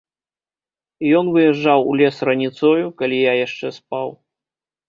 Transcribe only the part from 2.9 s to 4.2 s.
калі я яшчэ спаў.